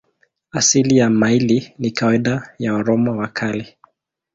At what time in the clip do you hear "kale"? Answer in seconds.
3.27-3.77